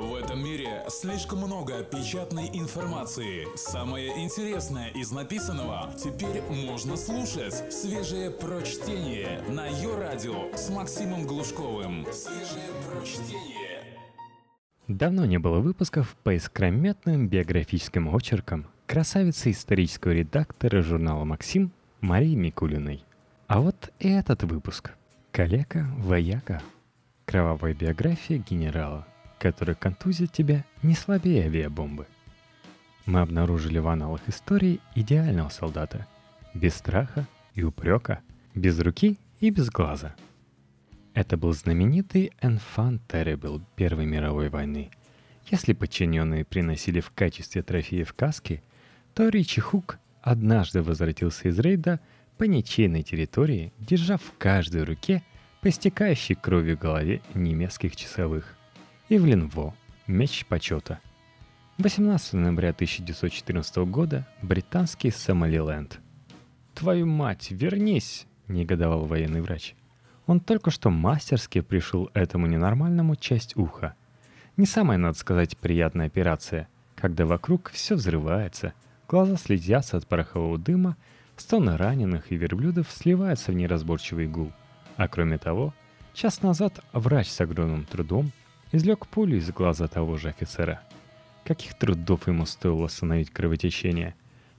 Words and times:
В 0.00 0.14
этом 0.14 0.42
мире 0.42 0.82
слишком 0.88 1.40
много 1.40 1.82
печатной 1.82 2.48
информации. 2.54 3.46
Самое 3.54 4.24
интересное 4.24 4.88
из 4.88 5.12
написанного 5.12 5.92
теперь 6.02 6.40
можно 6.48 6.96
слушать. 6.96 7.70
Свежее 7.70 8.30
прочтение 8.30 9.42
на 9.50 9.66
ее 9.66 9.94
радио 9.98 10.56
с 10.56 10.70
Максимом 10.70 11.26
Глушковым. 11.26 12.06
Свежее 12.12 12.70
прочтение. 12.88 13.98
Давно 14.88 15.26
не 15.26 15.38
было 15.38 15.60
выпусков 15.60 16.16
по 16.22 16.34
искрометным 16.34 17.28
биографическим 17.28 18.08
очеркам 18.08 18.68
красавицы 18.86 19.50
исторического 19.50 20.12
редактора 20.12 20.80
журнала 20.80 21.24
«Максим» 21.24 21.72
Марии 22.00 22.36
Микулиной. 22.36 23.04
А 23.48 23.60
вот 23.60 23.92
и 23.98 24.08
этот 24.08 24.44
выпуск. 24.44 24.92
Калека 25.30 25.86
Вояка. 25.98 26.62
Кровавая 27.26 27.74
биография 27.74 28.38
генерала 28.38 29.06
который 29.40 29.74
контузит 29.74 30.30
тебя 30.30 30.64
не 30.82 30.94
слабее 30.94 31.46
авиабомбы. 31.46 32.06
Мы 33.06 33.20
обнаружили 33.20 33.78
в 33.78 33.88
аналах 33.88 34.20
истории 34.28 34.80
идеального 34.94 35.48
солдата, 35.48 36.06
без 36.54 36.74
страха 36.74 37.26
и 37.54 37.64
упрека, 37.64 38.20
без 38.54 38.78
руки 38.78 39.18
и 39.40 39.50
без 39.50 39.70
глаза. 39.70 40.14
Это 41.14 41.36
был 41.36 41.52
знаменитый 41.54 42.32
Enfant 42.42 43.00
Terrible 43.08 43.62
Первой 43.74 44.04
мировой 44.04 44.50
войны. 44.50 44.90
Если 45.50 45.72
подчиненные 45.72 46.44
приносили 46.44 47.00
в 47.00 47.10
качестве 47.10 47.62
трофеев 47.62 48.12
каски, 48.12 48.62
то 49.14 49.28
Ричи 49.28 49.60
Хук 49.60 49.98
однажды 50.20 50.82
возвратился 50.82 51.48
из 51.48 51.58
рейда 51.58 51.98
по 52.36 52.44
ничейной 52.44 53.02
территории, 53.02 53.72
держа 53.78 54.18
в 54.18 54.34
каждой 54.38 54.84
руке 54.84 55.22
по 55.62 55.68
истекающей 55.70 56.34
кровью 56.34 56.78
голове 56.78 57.22
немецких 57.34 57.96
часовых. 57.96 58.59
Ивлин 59.12 59.48
Во. 59.48 59.74
Меч 60.06 60.46
почета. 60.46 61.00
18 61.78 62.34
ноября 62.34 62.68
1914 62.68 63.78
года. 63.78 64.24
Британский 64.40 65.10
Сомалиленд. 65.10 65.98
«Твою 66.76 67.06
мать, 67.06 67.48
вернись!»— 67.50 68.28
негодовал 68.46 69.06
военный 69.06 69.40
врач. 69.40 69.74
Он 70.28 70.38
только 70.38 70.70
что 70.70 70.90
мастерски 70.90 71.60
пришел 71.60 72.08
этому 72.14 72.46
ненормальному 72.46 73.16
часть 73.16 73.56
уха. 73.56 73.96
Не 74.56 74.64
самая, 74.64 74.96
надо 74.96 75.18
сказать, 75.18 75.58
приятная 75.58 76.06
операция, 76.06 76.68
когда 76.94 77.26
вокруг 77.26 77.70
все 77.70 77.96
взрывается, 77.96 78.74
глаза 79.08 79.36
слезятся 79.38 79.96
от 79.96 80.06
порохового 80.06 80.56
дыма, 80.56 80.96
стоны 81.36 81.76
раненых 81.76 82.30
и 82.30 82.36
верблюдов 82.36 82.88
сливаются 82.88 83.50
в 83.50 83.56
неразборчивый 83.56 84.28
гул. 84.28 84.52
А 84.96 85.08
кроме 85.08 85.36
того, 85.36 85.74
час 86.14 86.42
назад 86.42 86.78
врач 86.92 87.28
с 87.28 87.40
огромным 87.40 87.84
трудом 87.86 88.30
извлек 88.72 89.06
пулю 89.06 89.36
из 89.38 89.50
глаза 89.50 89.88
того 89.88 90.16
же 90.16 90.28
офицера. 90.28 90.80
Каких 91.44 91.74
трудов 91.74 92.28
ему 92.28 92.46
стоило 92.46 92.86
остановить 92.86 93.30
кровотечение? 93.30 94.14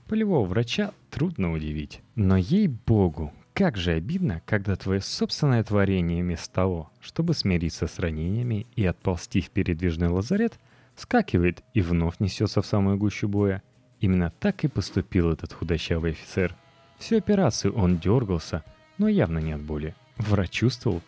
Полевого 0.08 0.46
врача 0.46 0.92
трудно 1.10 1.52
удивить. 1.52 2.00
Но 2.16 2.36
ей-богу, 2.36 3.32
как 3.54 3.76
же 3.76 3.92
обидно, 3.92 4.42
когда 4.46 4.76
твое 4.76 5.00
собственное 5.00 5.64
творение 5.64 6.22
вместо 6.22 6.52
того, 6.52 6.90
чтобы 7.00 7.34
смириться 7.34 7.86
с 7.86 7.98
ранениями 7.98 8.66
и 8.76 8.84
отползти 8.84 9.40
в 9.40 9.50
передвижный 9.50 10.08
лазарет, 10.08 10.58
скакивает 10.96 11.62
и 11.72 11.80
вновь 11.80 12.18
несется 12.18 12.60
в 12.60 12.66
самую 12.66 12.98
гущу 12.98 13.28
боя. 13.28 13.62
Именно 14.00 14.32
так 14.40 14.64
и 14.64 14.68
поступил 14.68 15.30
этот 15.30 15.52
худощавый 15.52 16.10
офицер. 16.10 16.54
Всю 16.98 17.16
операцию 17.16 17.72
он 17.74 17.98
дергался, 17.98 18.64
но 18.98 19.08
явно 19.08 19.38
не 19.38 19.52
от 19.52 19.62
боли. 19.62 19.94
Врач 20.18 20.50
чувствовал, 20.50 21.00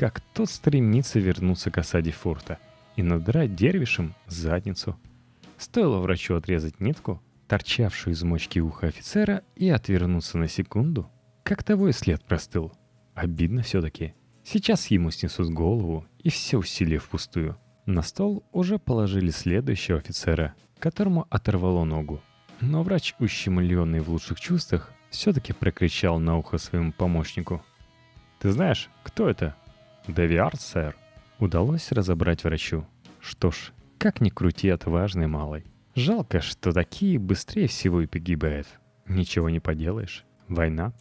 как 0.00 0.22
тот 0.32 0.48
стремится 0.48 1.20
вернуться 1.20 1.70
к 1.70 1.76
осаде 1.76 2.10
форта 2.10 2.58
и 2.96 3.02
надрать 3.02 3.54
дервишем 3.54 4.14
задницу. 4.26 4.98
Стоило 5.58 5.98
врачу 5.98 6.36
отрезать 6.36 6.80
нитку, 6.80 7.22
торчавшую 7.48 8.14
из 8.14 8.22
мочки 8.22 8.60
уха 8.60 8.86
офицера, 8.86 9.42
и 9.56 9.68
отвернуться 9.68 10.38
на 10.38 10.48
секунду, 10.48 11.10
как 11.42 11.62
того 11.62 11.90
и 11.90 11.92
след 11.92 12.24
простыл. 12.24 12.72
Обидно 13.12 13.60
все-таки. 13.60 14.14
Сейчас 14.42 14.86
ему 14.86 15.10
снесут 15.10 15.50
голову, 15.50 16.06
и 16.18 16.30
все 16.30 16.56
усилия 16.56 16.98
впустую. 16.98 17.58
На 17.84 18.00
стол 18.00 18.42
уже 18.52 18.78
положили 18.78 19.28
следующего 19.28 19.98
офицера, 19.98 20.54
которому 20.78 21.26
оторвало 21.28 21.84
ногу. 21.84 22.22
Но 22.62 22.82
врач, 22.82 23.14
ущемленный 23.18 24.00
в 24.00 24.08
лучших 24.08 24.40
чувствах, 24.40 24.94
все-таки 25.10 25.52
прокричал 25.52 26.18
на 26.18 26.38
ухо 26.38 26.56
своему 26.56 26.90
помощнику. 26.90 27.62
«Ты 28.38 28.50
знаешь, 28.50 28.88
кто 29.02 29.28
это?» 29.28 29.56
«Девиар, 30.06 30.56
сэр», 30.56 30.96
удалось 31.40 31.92
разобрать 31.92 32.44
врачу. 32.44 32.86
Что 33.20 33.50
ж, 33.50 33.72
как 33.98 34.20
ни 34.20 34.28
крути 34.28 34.68
отважный 34.68 35.26
малый. 35.26 35.64
Жалко, 35.94 36.40
что 36.40 36.72
такие 36.72 37.18
быстрее 37.18 37.66
всего 37.66 38.00
и 38.00 38.06
погибают. 38.06 38.66
Ничего 39.06 39.50
не 39.50 39.60
поделаешь. 39.60 40.24
Война. 40.48 40.92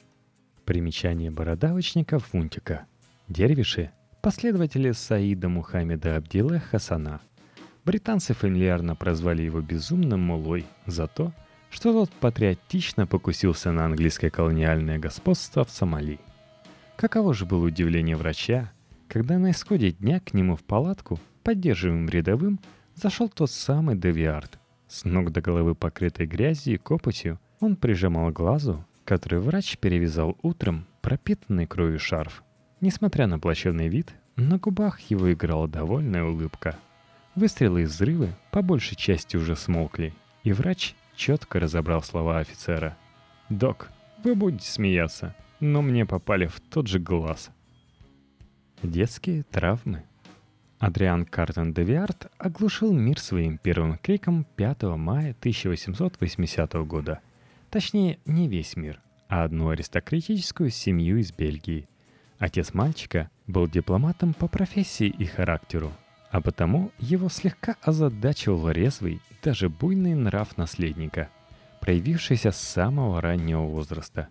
Примечание 0.65 1.31
бородавочника 1.31 2.19
Фунтика. 2.19 2.85
Дервиши– 3.27 3.91
последователи 4.21 4.91
Саида 4.91 5.49
Мухаммеда 5.49 6.17
Абдилла 6.17 6.59
Хасана. 6.59 7.21
Британцы 7.85 8.33
фамильярно 8.33 8.95
прозвали 8.95 9.43
его 9.43 9.61
безумным 9.61 10.21
мулой 10.21 10.65
за 10.85 11.07
то, 11.07 11.31
что 11.69 11.93
тот 11.93 12.11
патриотично 12.11 13.07
покусился 13.07 13.71
на 13.71 13.85
английское 13.85 14.29
колониальное 14.29 14.99
господство 14.99 15.63
в 15.63 15.69
Сомали. 15.69 16.19
Каково 16.97 17.33
же 17.33 17.45
было 17.45 17.65
удивление 17.65 18.15
врача, 18.15 18.71
когда 19.09 19.39
на 19.39 19.51
исходе 19.51 19.91
дня 19.91 20.19
к 20.19 20.33
нему 20.33 20.55
в 20.55 20.63
палатку, 20.63 21.19
поддерживаемым 21.43 22.07
рядовым, 22.09 22.59
зашел 22.95 23.27
тот 23.27 23.49
самый 23.51 23.97
Девиард. 23.97 24.59
С 24.87 25.03
ног 25.03 25.31
до 25.31 25.41
головы 25.41 25.75
покрытой 25.75 26.27
грязью 26.27 26.75
и 26.75 26.77
копотью, 26.77 27.39
он 27.59 27.75
прижимал 27.75 28.31
глазу, 28.31 28.85
который 29.03 29.39
врач 29.39 29.77
перевязал 29.77 30.37
утром, 30.43 30.85
пропитанный 31.01 31.65
кровью 31.65 31.99
шарф. 31.99 32.43
Несмотря 32.81 33.27
на 33.27 33.39
плачевный 33.39 33.87
вид, 33.87 34.13
на 34.35 34.57
губах 34.57 34.99
его 35.01 35.31
играла 35.33 35.67
довольная 35.67 36.23
улыбка. 36.23 36.77
Выстрелы 37.35 37.81
и 37.81 37.85
взрывы 37.85 38.29
по 38.51 38.61
большей 38.61 38.95
части 38.95 39.37
уже 39.37 39.55
смолкли, 39.55 40.13
и 40.43 40.53
врач 40.53 40.95
четко 41.15 41.59
разобрал 41.59 42.03
слова 42.03 42.39
офицера. 42.39 42.95
«Док, 43.49 43.89
вы 44.23 44.35
будете 44.35 44.69
смеяться, 44.69 45.35
но 45.59 45.81
мне 45.81 46.05
попали 46.05 46.45
в 46.45 46.59
тот 46.61 46.87
же 46.87 46.99
глаз». 46.99 47.49
Детские 48.83 49.43
травмы. 49.43 50.03
Адриан 50.79 51.25
Картон 51.25 51.73
де 51.73 51.83
Виарт 51.83 52.31
оглушил 52.37 52.93
мир 52.93 53.19
своим 53.19 53.57
первым 53.57 53.97
криком 53.97 54.45
5 54.55 54.83
мая 54.95 55.35
1880 55.37 56.73
года. 56.87 57.19
Точнее, 57.69 58.19
не 58.25 58.47
весь 58.47 58.77
мир, 58.77 59.01
а 59.27 59.43
одну 59.43 59.67
аристократическую 59.67 60.69
семью 60.69 61.17
из 61.17 61.33
Бельгии. 61.33 61.89
Отец 62.37 62.73
мальчика 62.73 63.29
был 63.47 63.67
дипломатом 63.67 64.33
по 64.33 64.47
профессии 64.47 65.07
и 65.07 65.25
характеру, 65.25 65.91
а 66.31 66.39
потому 66.39 66.91
его 66.99 67.27
слегка 67.27 67.75
озадачивал 67.81 68.69
резвый, 68.71 69.19
даже 69.43 69.67
буйный 69.67 70.15
нрав 70.15 70.57
наследника, 70.57 71.27
проявившийся 71.81 72.51
с 72.51 72.57
самого 72.57 73.19
раннего 73.19 73.63
возраста. 73.63 74.29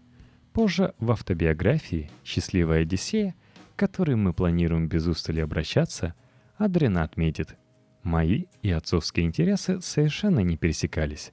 Позже 0.54 0.94
в 0.98 1.10
автобиографии 1.10 2.10
«Счастливая 2.24 2.80
Одиссея» 2.82 3.34
которой 3.78 4.16
мы 4.16 4.32
планируем 4.32 4.88
без 4.88 5.06
устали 5.06 5.40
обращаться, 5.40 6.14
Адрина 6.56 7.04
отметит, 7.04 7.56
мои 8.02 8.46
и 8.60 8.70
отцовские 8.72 9.24
интересы 9.24 9.80
совершенно 9.80 10.40
не 10.40 10.56
пересекались. 10.56 11.32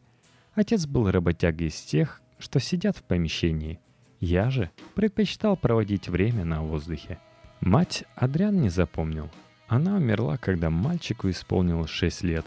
Отец 0.53 0.85
был 0.85 1.09
работягой 1.09 1.67
из 1.67 1.81
тех, 1.81 2.21
что 2.37 2.59
сидят 2.59 2.97
в 2.97 3.03
помещении. 3.03 3.79
Я 4.19 4.51
же 4.51 4.69
предпочитал 4.93 5.57
проводить 5.57 6.07
время 6.07 6.45
на 6.45 6.61
воздухе. 6.61 7.17
Мать 7.61 8.03
Адриан 8.15 8.61
не 8.61 8.69
запомнил. 8.69 9.29
Она 9.67 9.95
умерла, 9.95 10.37
когда 10.37 10.69
мальчику 10.69 11.29
исполнилось 11.29 11.89
6 11.89 12.23
лет. 12.23 12.45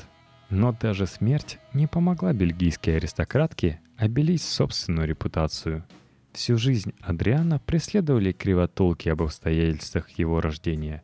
Но 0.48 0.72
даже 0.72 1.06
смерть 1.06 1.58
не 1.72 1.88
помогла 1.88 2.32
бельгийской 2.32 2.96
аристократке 2.96 3.80
обелить 3.96 4.42
собственную 4.42 5.08
репутацию– 5.08 5.84
Всю 6.32 6.56
жизнь 6.56 6.92
Адриана 7.00 7.58
преследовали 7.58 8.32
кривотолки 8.32 9.08
об 9.08 9.22
обстоятельствах 9.22 10.10
его 10.10 10.40
рождения. 10.40 11.02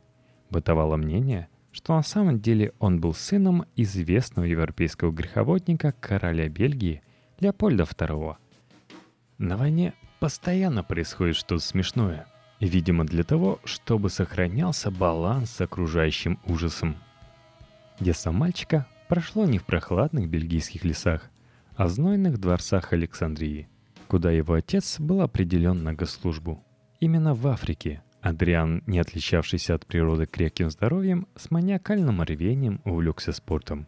Бытовало 0.49 0.97
мнение, 0.97 1.49
что 1.71 1.95
на 1.95 2.03
самом 2.03 2.39
деле 2.39 2.73
он 2.79 3.01
был 3.01 3.13
сыном 3.13 3.65
известного 3.75 4.45
европейского 4.45 5.11
греховодника 5.11 5.93
короля 5.99 6.47
Бельгии 6.47 7.01
Леопольда 7.39 7.83
II. 7.83 8.37
На 9.39 9.57
войне 9.57 9.93
постоянно 10.19 10.83
происходит 10.83 11.35
что-то 11.35 11.61
смешное, 11.61 12.27
видимо 12.61 13.03
для 13.03 13.23
того, 13.23 13.59
чтобы 13.65 14.09
сохранялся 14.09 14.89
баланс 14.89 15.51
с 15.51 15.61
окружающим 15.61 16.39
ужасом. 16.45 16.95
Детство 17.99 18.31
мальчика 18.31 18.87
прошло 19.09 19.45
не 19.45 19.57
в 19.57 19.65
прохладных 19.65 20.29
бельгийских 20.29 20.85
лесах, 20.85 21.29
а 21.75 21.87
в 21.87 21.89
знойных 21.89 22.39
дворцах 22.39 22.93
Александрии– 22.93 23.67
куда 24.07 24.31
его 24.31 24.53
отец 24.53 24.99
был 24.99 25.21
определен 25.21 25.83
на 25.83 25.93
госслужбу. 25.93 26.63
Именно 26.99 27.33
в 27.33 27.47
Африке 27.47 28.01
Адриан, 28.21 28.81
не 28.87 28.99
отличавшийся 28.99 29.75
от 29.75 29.85
природы 29.85 30.25
крепким 30.25 30.71
здоровьем, 30.71 31.27
с 31.35 31.51
маниакальным 31.51 32.23
рвением 32.23 32.81
увлекся 32.83 33.31
спортом. 33.31 33.85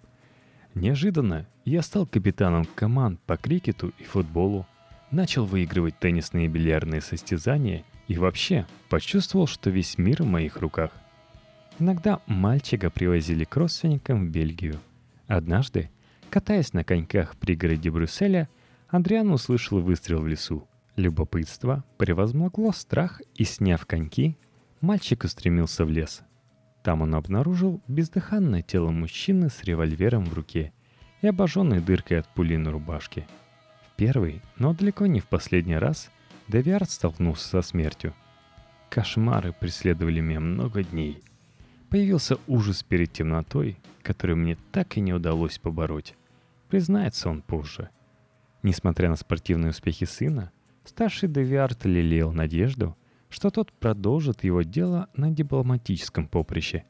Неожиданно 0.76 1.48
я 1.66 1.82
стал 1.82 2.06
капитаном 2.06 2.66
команд 2.76 3.20
по 3.22 3.36
крикету 3.36 3.94
и 3.98 4.04
футболу, 4.04 4.68
начал 5.10 5.46
выигрывать 5.46 5.98
теннисные 5.98 6.46
и 6.46 6.50
бильярдные 6.50 7.02
состязания 7.02 7.84
и 8.08 8.18
вообще 8.18 8.68
почувствовал, 8.90 9.48
что 9.48 9.70
весь 9.70 9.98
мир 9.98 10.22
в 10.22 10.28
моих 10.28 10.58
руках. 10.58 10.92
Иногда 11.80 12.22
мальчика 12.28 12.90
привозили 12.90 13.44
к 13.44 13.56
родственникам 13.56 14.28
в 14.28 14.30
Бельгию. 14.30 14.80
Однажды, 15.28 15.90
катаясь 16.30 16.74
на 16.74 16.84
коньках 16.84 17.34
в 17.34 17.38
пригороде 17.38 17.90
Брюсселя, 17.90 18.50
Андриан 18.90 19.32
услышал 19.32 19.80
выстрел 19.80 20.22
в 20.22 20.28
лесу. 20.28 20.68
Любопытство 20.96 21.84
превозмогло 21.98 22.72
страх, 22.72 23.22
и, 23.36 23.44
сняв 23.44 23.86
коньки, 23.86 24.38
мальчик 24.82 25.26
устремился 25.26 25.86
в 25.86 25.90
лес. 25.90 26.24
Там 26.84 27.02
он 27.02 27.16
обнаружил 27.16 27.82
бездыханное 27.88 28.62
тело 28.62 28.92
мужчины 28.92 29.50
с 29.50 29.64
револьвером 29.64 30.26
в 30.26 30.34
руке 30.34 30.72
и 31.22 31.28
обожженной 31.28 31.82
дыркой 31.82 32.20
от 32.20 32.28
пули 32.34 32.56
на 32.58 32.72
рубашке. 32.72 33.28
В 33.86 33.96
первый, 33.98 34.42
но 34.58 34.74
далеко 34.74 35.06
не 35.06 35.20
в 35.20 35.28
последний 35.28 35.78
раз, 35.78 36.10
Девиард 36.48 36.90
столкнулся 36.90 37.46
со 37.46 37.62
смертью. 37.62 38.14
Кошмары 38.90 39.52
преследовали 39.52 40.22
меня 40.22 40.40
много 40.40 40.82
дней. 40.82 41.22
Появился 41.90 42.38
ужас 42.48 42.84
перед 42.84 43.12
темнотой, 43.12 43.78
который 44.02 44.38
мне 44.38 44.58
так 44.72 44.96
и 44.96 45.02
не 45.02 45.14
удалось 45.14 45.60
побороть. 45.60 46.16
Признается 46.70 47.30
он 47.30 47.42
позже. 47.42 47.90
Несмотря 48.64 49.10
на 49.10 49.16
спортивные 49.16 49.72
успехи 49.72 50.06
сына, 50.06 50.52
Старший 50.88 51.28
Девиард 51.28 51.84
лелеял 51.84 52.32
надежду, 52.32 52.96
что 53.30 53.50
тот 53.50 53.74
продолжит 53.74 54.46
его 54.46 54.62
дело 54.62 55.10
на 55.18 55.30
дипломатическом 55.30 56.30
поприще. 56.30 56.86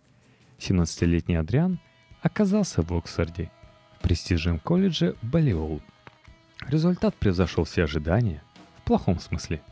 17-летний 0.59 1.35
Адриан 1.35 1.79
оказался 2.21 2.83
в 2.83 2.93
Оксфорде, 2.93 3.49
в 3.97 4.03
престижном 4.03 4.59
колледже 4.59 5.15
Балиол. 5.23 5.81
Результат 6.67 7.15
превзошел 7.15 7.63
все 7.63 7.85
ожидания, 7.85 8.43
в 8.77 8.83
плохом 8.83 9.19
смысле. 9.19 9.63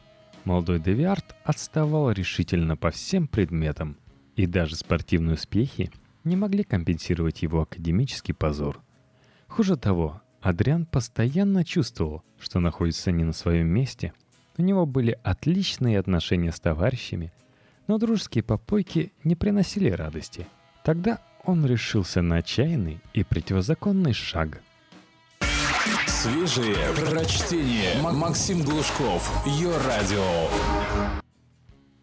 Молодой 0.44 0.80
Девиард 0.80 1.36
отставал 1.44 2.10
решительно 2.10 2.76
по 2.76 2.90
всем 2.90 3.28
предметам, 3.28 3.96
и 4.36 4.48
даже 4.48 4.76
спортивные 4.76 5.36
успехи 5.36 5.92
не 6.24 6.36
могли 6.36 6.64
компенсировать 6.64 7.44
его 7.44 7.62
академический 7.62 8.34
позор. 8.34 8.82
Хуже 9.48 9.78
того, 9.78 10.24
Адриан 10.46 10.86
постоянно 10.86 11.66
чувствовал, 11.66 12.22
что 12.38 12.60
находится 12.60 13.12
не 13.12 13.24
на 13.24 13.34
своем 13.34 13.66
месте. 13.68 14.14
У 14.60 14.62
него 14.62 14.86
были 14.86 15.18
отличные 15.24 15.98
отношения 15.98 16.52
с 16.52 16.60
товарищами, 16.60 17.34
но 17.88 17.98
дружеские 17.98 18.44
попойки 18.44 19.12
не 19.24 19.36
приносили 19.36 19.90
радости. 19.90 20.46
Тогда 20.84 21.20
он 21.46 21.66
решился 21.66 22.22
на 22.22 22.36
отчаянный 22.36 23.00
и 23.16 23.24
противозаконный 23.24 24.14
шаг. 24.14 24.62
Свежие 26.06 26.76
прочтение. 27.10 28.00
Максим 28.04 28.62
Глушков. 28.62 29.48
Ее 29.48 29.76
радио. 29.80 30.48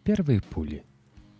Первые 0.02 0.40
пули. 0.40 0.84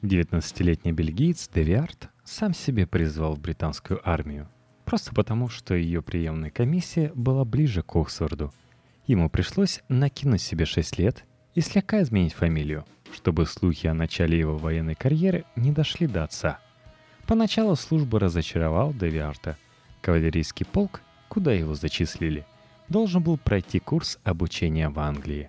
19-летний 0.02 0.92
бельгиец 0.92 1.48
Девиард 1.52 2.10
сам 2.22 2.54
себе 2.54 2.86
призвал 2.86 3.34
в 3.34 3.40
британскую 3.40 4.00
армию– 4.08 4.48
Просто 4.92 5.14
потому, 5.14 5.48
что 5.48 5.74
ее 5.74 6.02
приемная 6.02 6.50
комиссия 6.50 7.12
была 7.14 7.46
ближе 7.46 7.82
к 7.82 7.96
Оксфорду. 7.96 8.52
Ему 9.06 9.30
пришлось 9.30 9.80
накинуть 9.88 10.42
себе 10.42 10.66
6 10.66 10.98
лет 10.98 11.24
и 11.54 11.62
слегка 11.62 12.02
изменить 12.02 12.34
фамилию, 12.34 12.84
чтобы 13.10 13.46
слухи 13.46 13.86
о 13.86 13.94
начале 13.94 14.38
его 14.38 14.58
военной 14.58 14.94
карьеры 14.94 15.46
не 15.56 15.72
дошли 15.72 16.06
до 16.06 16.24
отца. 16.24 16.58
Поначалу 17.26 17.74
служба 17.74 18.20
разочаровал 18.20 18.92
Девиарта. 18.92 19.56
Кавалерийский 20.02 20.66
полк, 20.66 21.00
куда 21.30 21.54
его 21.54 21.74
зачислили, 21.74 22.44
должен 22.90 23.22
был 23.22 23.38
пройти 23.38 23.78
курс 23.78 24.18
обучения 24.24 24.90
в 24.90 24.98
Англии. 24.98 25.48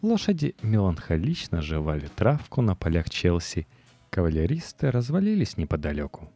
Лошади 0.00 0.54
меланхолично 0.62 1.60
жевали 1.60 2.06
травку 2.14 2.62
на 2.62 2.76
полях 2.76 3.10
Челси, 3.10 3.66
кавалеристы 4.10 4.92
развалились 4.92 5.56
неподалеку. 5.56 6.30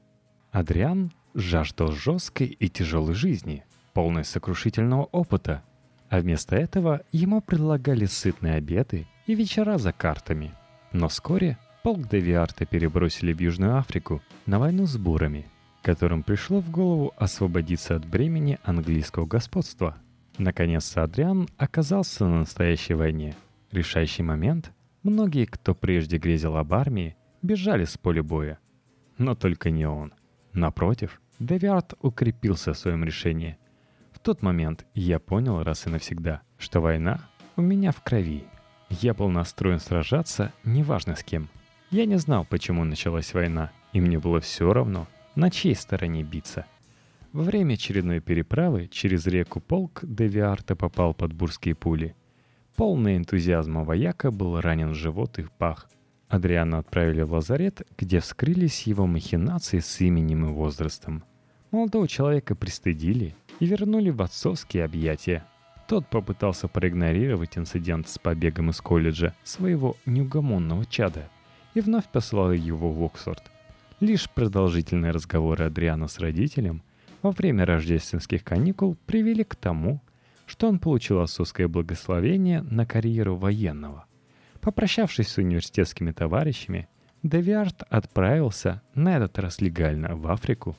Адриан 0.51 1.13
жаждал 1.35 1.93
жесткой 1.93 2.49
и 2.49 2.69
тяжелой 2.69 3.15
жизни, 3.15 3.65
полной 3.93 4.25
сокрушительного 4.25 5.05
опыта, 5.05 5.63
а 6.09 6.21
вместо 6.21 6.57
этого 6.57 7.03
ему 7.13 7.41
предлагали 7.41 8.05
сытные 8.07 8.55
обеды 8.55 9.07
и 9.27 9.35
вечера 9.35 9.79
за 9.79 9.93
картами. 9.93 10.53
Но 10.93 11.09
вскоре 11.09 11.59
полк 11.83 12.09
Девиарта 12.09 12.67
перебросили 12.67 13.33
в 13.33 13.41
Южную 13.41 13.77
Африку 13.77 14.21
на 14.47 14.59
войну 14.59 14.87
с 14.87 14.97
бурами, 14.97 15.47
которым 15.83 16.23
пришло 16.23 16.61
в 16.61 16.71
голову 16.71 17.13
освободиться 17.17 17.97
от 17.97 18.05
бремени 18.07 18.59
английского 18.65 19.27
господства. 19.27 19.97
Наконец 20.37 20.97
Адриан 20.97 21.49
оказался 21.57 22.27
на 22.27 22.41
настоящей 22.41 22.95
войне. 22.95 23.37
Решающий 23.71 24.23
момент— 24.23 24.73
многие, 25.03 25.47
кто 25.47 25.75
прежде 25.75 26.19
грезил 26.19 26.57
об 26.57 26.75
армии, 26.75 27.17
бежали 27.43 27.85
с 27.85 27.97
поля 27.97 28.23
боя. 28.23 28.59
Но 29.19 29.35
только 29.35 29.71
не 29.71 29.87
он. 29.87 30.13
Напротив, 30.53 31.20
Девиард 31.41 31.95
укрепился 32.03 32.75
в 32.75 32.79
своем 32.79 33.03
решении. 33.03 33.57
В 34.13 34.19
тот 34.19 34.43
момент 34.43 34.85
я 34.93 35.19
понял 35.19 35.63
раз 35.63 35.87
и 35.87 35.91
навсегда, 35.91 36.43
что 36.59 36.81
война 36.81 37.21
у 37.57 37.63
меня 37.63 37.93
в 37.93 38.03
крови. 38.03 38.45
Я 38.91 39.15
был 39.15 39.31
настроен 39.31 39.81
сражаться, 39.81 40.53
неважно 40.65 41.17
с 41.17 41.25
кем. 41.25 41.49
Я 41.91 42.05
не 42.05 42.19
знал, 42.19 42.45
почему 42.45 42.85
началась 42.85 43.33
война, 43.33 43.73
и 43.95 44.03
мне 44.03 44.19
было 44.19 44.41
все 44.41 44.71
равно, 44.71 45.09
на 45.35 45.51
чьей 45.51 45.75
стороне 45.75 46.23
биться. 46.23 46.67
Во 47.33 47.43
время 47.43 47.75
очередной 47.75 48.21
переправы 48.21 48.87
через 48.89 49.27
реку 49.27 49.61
Полк 49.61 50.01
Девиарта 50.03 50.77
попал 50.77 51.15
под 51.15 51.33
бурские 51.33 51.75
пули. 51.75 52.15
Полный 52.77 53.17
энтузиазма 53.17 53.83
вояка 53.83 54.31
был 54.31 54.61
ранен 54.61 54.91
в 54.91 54.95
живот 54.95 55.39
и 55.39 55.43
в 55.43 55.51
пах– 55.53 55.89
Адриана 56.31 56.79
отправили 56.79 57.23
в 57.23 57.33
лазарет, 57.33 57.83
где 57.99 58.21
вскрылись 58.21 58.83
его 58.83 59.05
махинации 59.05 59.81
с 59.81 60.01
именем 60.01 60.47
и 60.47 60.53
возрастом. 60.53 61.25
Молодого 61.71 62.09
человека 62.09 62.57
пристыдили 62.57 63.35
и 63.61 63.67
вернули 63.67 64.11
в 64.11 64.23
отцовские 64.23 64.85
объятия. 64.85 65.45
Тот 65.87 66.07
попытался 66.09 66.67
проигнорировать 66.67 67.57
инцидент 67.57 68.09
с 68.09 68.19
побегом 68.19 68.71
из 68.71 68.81
колледжа 68.81 69.35
своего 69.45 69.97
неугомонного 70.05 70.85
чада 70.87 71.29
и 71.75 71.81
вновь 71.81 72.07
послал 72.07 72.53
его 72.53 72.91
в 72.91 73.05
Оксфорд. 73.05 73.43
Лишь 74.01 74.29
продолжительные 74.31 75.13
разговоры 75.13 75.65
Адриана 75.67 76.09
с 76.09 76.19
родителем 76.19 76.83
во 77.23 77.31
время 77.31 77.67
рождественских 77.67 78.43
каникул 78.43 78.97
привели 79.07 79.45
к 79.45 79.55
тому, 79.55 80.01
что 80.47 80.69
он 80.69 80.81
получил 80.81 81.21
отцовское 81.21 81.69
благословение 81.69 82.63
на 82.63 82.87
карьеру 82.87 83.37
военного. 83.37 84.07
Попрощавшись 84.61 85.29
с 85.29 85.39
университетскими 85.39 86.11
товарищами, 86.11 86.89
Девиард 87.23 87.83
отправился, 87.89 88.83
на 88.95 89.17
этот 89.17 89.39
раз 89.39 89.61
легально, 89.61 90.17
в 90.17 90.27
Африку. 90.29 90.77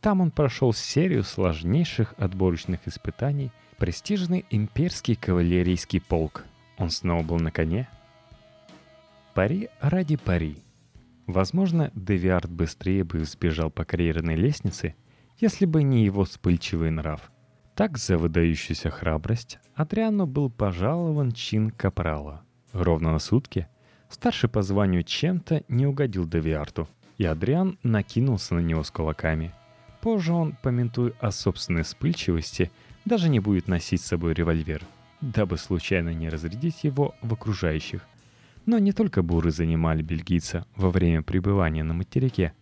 Там 0.00 0.20
он 0.20 0.30
прошел 0.30 0.72
серию 0.72 1.24
сложнейших 1.24 2.14
отборочных 2.16 2.86
испытаний, 2.86 3.50
престижный 3.78 4.44
имперский 4.50 5.14
кавалерийский 5.14 6.00
полк. 6.00 6.44
Он 6.78 6.90
снова 6.90 7.22
был 7.22 7.38
на 7.38 7.50
коне. 7.50 7.88
Пари 9.34 9.68
ради 9.80 10.16
пари. 10.16 10.56
Возможно, 11.26 11.90
Девиард 11.94 12.50
быстрее 12.50 13.04
бы 13.04 13.24
сбежал 13.24 13.70
по 13.70 13.84
карьерной 13.84 14.36
лестнице, 14.36 14.94
если 15.38 15.66
бы 15.66 15.82
не 15.82 16.04
его 16.04 16.24
вспыльчивый 16.24 16.90
нрав. 16.90 17.30
Так 17.74 17.98
за 17.98 18.18
выдающуюся 18.18 18.90
храбрость 18.90 19.58
Адриану 19.74 20.26
был 20.26 20.50
пожалован 20.50 21.32
чин 21.32 21.70
капрала— 21.70 22.42
Ровно 22.72 23.12
на 23.12 23.18
сутки 23.18 23.66
старший 24.08 24.48
по 24.48 24.62
званию 24.62 25.02
чем-то 25.02 25.64
не 25.68 25.86
угодил 25.86 26.26
Девиарту, 26.26 26.88
и 27.18 27.24
Адриан 27.24 27.78
накинулся 27.82 28.54
на 28.54 28.60
него 28.60 28.82
с 28.82 28.90
кулаками. 28.90 29.52
Позже 30.00 30.32
он, 30.32 30.56
поментуя 30.62 31.12
о 31.20 31.30
собственной 31.30 31.82
вспыльчивости, 31.82 32.70
даже 33.04 33.28
не 33.28 33.40
будет 33.40 33.68
носить 33.68 34.02
с 34.02 34.06
собой 34.06 34.34
револьвер, 34.34 34.82
дабы 35.20 35.58
случайно 35.58 36.10
не 36.14 36.28
разрядить 36.28 36.84
его 36.84 37.14
в 37.22 37.32
окружающих. 37.32 38.02
Но 38.66 38.78
не 38.78 38.92
только 38.92 39.22
буры 39.22 39.50
занимали 39.50 40.02
бельгийца 40.02 40.66
во 40.76 40.90
время 40.90 41.22
пребывания 41.22 41.82
на 41.82 41.94
материке. 41.94 42.52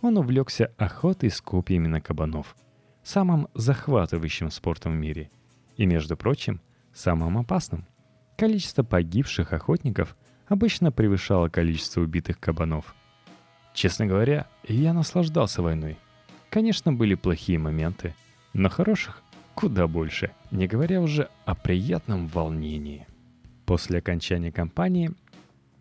Он 0.00 0.16
увлекся 0.16 0.72
охотой 0.78 1.30
с 1.30 1.40
копьями 1.40 1.86
на 1.86 2.00
кабанов, 2.00 2.56
самым 3.02 3.48
захватывающим 3.54 4.50
спортом 4.50 4.92
в 4.92 4.96
мире. 4.96 5.30
И, 5.76 5.86
между 5.86 6.16
прочим, 6.16 6.60
самым 6.92 7.38
опасным. 7.38 7.86
Количество 8.36 8.82
погибших 8.82 9.52
охотников 9.52 10.16
обычно 10.48 10.90
превышало 10.90 11.48
количество 11.48 12.00
убитых 12.00 12.40
кабанов. 12.40 12.94
Честно 13.74 14.06
говоря, 14.06 14.46
я 14.66 14.92
наслаждался 14.92 15.62
войной. 15.62 15.98
Конечно, 16.50 16.92
были 16.92 17.14
плохие 17.14 17.58
моменты, 17.58 18.14
но 18.52 18.68
хороших 18.68 19.22
куда 19.54 19.86
больше, 19.86 20.32
не 20.50 20.66
говоря 20.66 21.00
уже 21.00 21.28
о 21.44 21.54
приятном 21.54 22.26
волнении. 22.26 23.06
После 23.66 23.98
окончания 23.98 24.50
кампании 24.50 25.12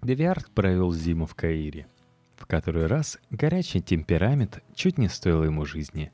Девиард 0.01 0.49
провел 0.51 0.93
зиму 0.93 1.25
в 1.25 1.33
Каире. 1.33 1.87
В 2.37 2.45
который 2.45 2.85
раз 2.85 3.19
горячий 3.31 3.81
темперамент 3.81 4.63
чуть 4.75 4.97
не 4.97 5.09
стоил 5.09 5.43
ему 5.43 5.65
жизни. 5.65 6.11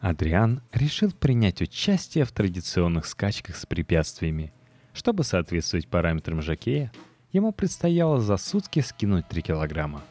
Адриан 0.00 0.62
решил 0.72 1.12
принять 1.12 1.60
участие 1.60 2.24
в 2.24 2.32
традиционных 2.32 3.06
скачках 3.06 3.56
с 3.56 3.66
препятствиями. 3.66 4.52
Чтобы 4.92 5.22
соответствовать 5.22 5.88
параметрам 5.88 6.40
жокея, 6.40 6.90
ему 7.32 7.52
предстояло 7.52 8.20
за 8.20 8.36
сутки 8.38 8.80
скинуть 8.80 9.28
3 9.28 9.42
килограмма. 9.42 10.02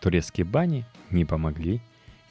Турецкие 0.00 0.44
бани 0.44 0.84
не 1.10 1.24
помогли, 1.24 1.80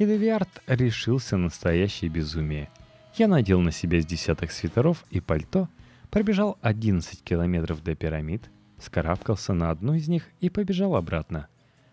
и 0.04 0.76
решился 0.76 1.38
на 1.38 1.46
настоящее 1.46 2.10
безумие. 2.10 2.70
Я 3.16 3.28
надел 3.28 3.62
на 3.62 3.72
себя 3.72 4.02
с 4.02 4.06
десяток 4.06 4.52
свитеров 4.52 5.06
и 5.12 5.20
пальто, 5.20 5.70
пробежал 6.10 6.58
11 6.62 7.24
километров 7.24 7.84
до 7.84 7.96
пирамид, 7.96 8.50
скарабкался 8.80 9.54
на 9.54 9.72
одну 9.72 9.94
из 9.94 10.08
них 10.08 10.30
и 10.40 10.50
побежал 10.50 10.96
обратно. 10.96 11.48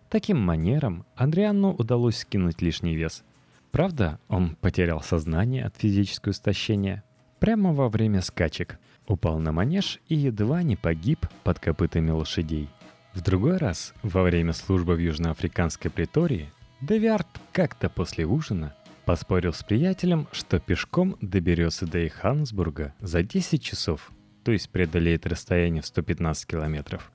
Таким 0.09 0.41
манером 0.41 1.05
Андриану 1.15 1.73
удалось 1.73 2.19
скинуть 2.19 2.63
лишний 2.63 2.97
вес. 2.97 3.23
Правда, 3.71 4.19
он 4.29 4.57
потерял 4.57 5.01
сознание 5.01 5.65
от 5.65 5.77
физического 5.77 6.33
истощения 6.33 7.05
прямо 7.39 7.73
во 7.73 7.89
время 7.89 8.21
скачек. 8.21 8.79
Упал 9.07 9.39
на 9.39 9.53
манеж 9.53 10.01
и 10.09 10.15
едва 10.15 10.63
не 10.63 10.77
погиб 10.77 11.27
под 11.45 11.59
копытами 11.59 12.11
лошадей. 12.11 12.69
В 13.15 13.23
другой 13.23 13.57
раз, 13.57 13.93
во 14.03 14.23
время 14.23 14.53
службы 14.53 14.95
в 14.95 14.99
южноафриканской 14.99 15.91
притории, 15.91 16.51
Девиард 16.81 17.29
как-то 17.53 17.89
после 17.89 18.25
ужина 18.25 18.75
поспорил 19.05 19.53
с 19.53 19.63
приятелем, 19.63 20.29
что 20.33 20.59
пешком 20.59 21.17
доберется 21.21 21.87
до 21.87 22.07
Ихансбурга 22.07 22.95
за 23.01 23.23
10 23.23 23.63
часов– 23.63 24.11
то 24.45 24.53
есть 24.53 24.71
преодолеет 24.71 25.27
расстояние 25.27 25.83
в 25.83 25.87
115 25.87 26.47
километров. 26.47 27.13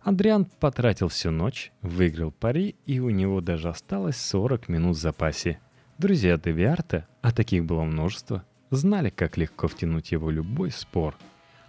Андриан 0.00 0.44
потратил 0.44 1.08
всю 1.08 1.30
ночь, 1.30 1.72
выиграл 1.82 2.30
пари, 2.30 2.76
и 2.86 3.00
у 3.00 3.10
него 3.10 3.40
даже 3.40 3.68
осталось 3.68 4.16
40 4.16 4.68
минут 4.68 4.96
в 4.96 5.00
запасе. 5.00 5.58
Друзья 5.98 6.38
Девиарта, 6.38 7.06
а 7.20 7.32
таких 7.32 7.64
было 7.64 7.82
множество, 7.82 8.44
знали, 8.70 9.10
как 9.10 9.36
легко 9.36 9.66
втянуть 9.66 10.12
его 10.12 10.30
любой 10.30 10.70
спор. 10.70 11.16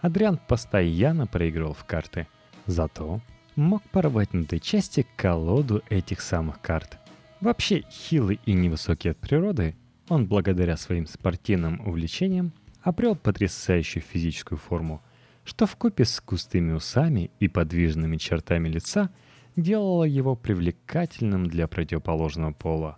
Адриан 0.01 0.38
постоянно 0.48 1.25
проигрывал 1.25 1.74
в 1.74 1.84
карты. 1.86 2.27
Зато 2.65 3.19
мог 3.55 3.81
порвать 3.89 4.34
на 4.34 4.46
той 4.46 4.60
части 4.60 5.05
колоду 5.17 5.81
этих 5.89 6.22
самых 6.22 6.62
карт. 6.62 6.99
Вообще, 7.41 7.84
хилый 7.89 8.39
и 8.46 8.53
невысокий 8.53 9.10
от 9.10 9.17
природы, 9.17 9.75
он 10.10 10.27
благодаря 10.27 10.75
своим 10.75 11.08
спортивным 11.08 11.79
увлечениям 11.88 12.51
обрел 12.81 13.15
потрясающую 13.15 14.03
физическую 14.03 14.58
форму, 14.58 15.01
что 15.46 15.65
в 15.65 15.75
купе 15.77 16.03
с 16.03 16.22
густыми 16.22 16.74
усами 16.74 17.31
и 17.39 17.48
подвижными 17.48 18.17
чертами 18.17 18.67
лица 18.67 19.10
делало 19.55 20.03
его 20.03 20.36
привлекательным 20.36 21.46
для 21.46 21.67
противоположного 21.67 22.51
пола. 22.51 22.98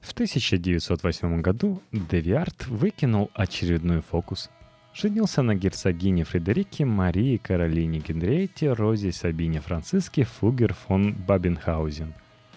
В 0.00 0.12
1908 0.12 1.40
году 1.40 1.82
Девиарт 1.90 2.68
выкинул 2.68 3.30
очередной 3.34 4.02
фокус. 4.02 4.50
Женился 4.92 5.42
на 5.42 5.56
герцогине 5.56 6.22
Фредерике 6.22 6.84
Марии 6.84 7.38
Каролине 7.38 7.98
Генриете 7.98 8.72
Розе 8.72 9.10
Сабине 9.10 9.60
Франциске 9.60 10.22
Фугер 10.24 10.74
фон 10.74 11.14
Бабенхаузен. 11.14 12.14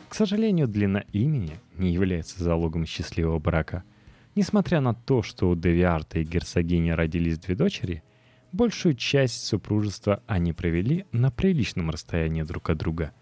К 0.10 0.16
сожалению, 0.16 0.68
длина 0.68 1.04
имени 1.12 1.60
не 1.78 1.92
является 1.92 2.44
залогом 2.44 2.86
счастливого 2.86 3.40
брака– 3.40 3.84
Несмотря 4.38 4.82
на 4.82 4.94
то, 4.94 5.24
что 5.24 5.50
у 5.50 5.56
Девиарта 5.56 6.20
и 6.20 6.24
герцогини 6.24 6.92
родились 6.92 7.40
две 7.40 7.56
дочери, 7.56 8.04
большую 8.52 8.94
часть 8.94 9.44
супружества 9.44 10.22
они 10.28 10.54
провели 10.54 11.08
на 11.12 11.32
приличном 11.32 11.90
расстоянии 11.90 12.44
друг 12.44 12.70
от 12.70 12.78
друга. 12.78 13.14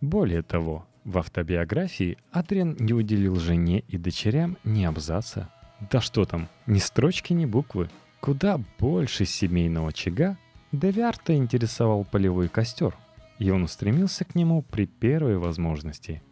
Более 0.00 0.40
того, 0.40 0.86
в 1.04 1.18
автобиографии 1.18 2.16
Адриан 2.30 2.74
не 2.80 2.94
уделил 2.94 3.36
жене 3.36 3.80
и 3.86 3.98
дочерям 3.98 4.56
ни 4.64 4.84
абзаца. 4.84 5.50
Да 5.90 6.00
что 6.00 6.24
там, 6.24 6.48
ни 6.66 6.78
строчки, 6.78 7.34
ни 7.34 7.44
буквы. 7.44 7.90
Куда 8.22 8.58
больше 8.78 9.26
семейного 9.26 9.90
очага 9.90 10.38
Девиарта 10.72 11.36
интересовал 11.36 12.02
полевой 12.02 12.48
костер, 12.48 12.96
и 13.38 13.50
он 13.50 13.64
устремился 13.64 14.24
к 14.24 14.34
нему 14.34 14.62
при 14.62 14.86
первой 14.86 15.36
возможности. 15.36 16.22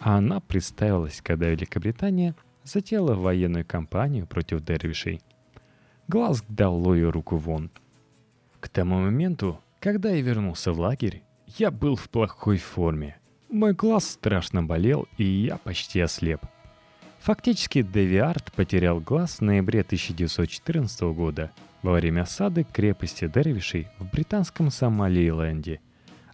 А 0.00 0.18
она 0.18 0.40
представилась, 0.40 1.20
когда 1.22 1.48
Великобритания 1.48 2.34
затеяла 2.64 3.14
военную 3.14 3.64
кампанию 3.64 4.26
против 4.26 4.64
дервишей. 4.64 5.20
Глаз 6.08 6.44
дал 6.48 6.92
ее 6.94 7.10
руку 7.10 7.36
вон. 7.36 7.70
К 8.60 8.68
тому 8.68 9.00
моменту, 9.00 9.60
когда 9.80 10.10
я 10.10 10.20
вернулся 10.20 10.72
в 10.72 10.80
лагерь, 10.80 11.22
я 11.58 11.70
был 11.70 11.96
в 11.96 12.08
плохой 12.08 12.58
форме. 12.58 13.18
Мой 13.50 13.72
глаз 13.72 14.10
страшно 14.10 14.62
болел, 14.62 15.06
и 15.16 15.24
я 15.24 15.58
почти 15.58 16.00
ослеп. 16.00 16.40
Фактически 17.20 17.82
Девиард 17.82 18.52
потерял 18.52 19.00
глаз 19.00 19.38
в 19.38 19.40
ноябре 19.42 19.80
1914 19.80 21.02
года 21.14 21.52
во 21.82 21.92
время 21.92 22.22
осады 22.22 22.64
крепости 22.64 23.26
Дервишей 23.26 23.88
в 23.98 24.10
британском 24.10 24.70
Сомалиленде. 24.70 25.80